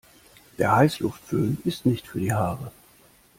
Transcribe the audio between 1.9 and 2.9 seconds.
für die Haare.